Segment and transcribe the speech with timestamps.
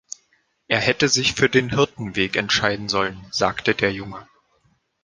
[0.67, 4.27] „Er hätte sich für den Hirtenweg entscheiden sollen“, sagte der Junge.